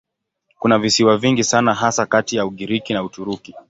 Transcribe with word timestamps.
Kuna 0.59 0.79
visiwa 0.79 1.17
vingi 1.17 1.43
sana 1.43 1.73
hasa 1.73 2.05
kati 2.05 2.35
ya 2.35 2.45
Ugiriki 2.45 2.93
na 2.93 3.03
Uturuki. 3.03 3.55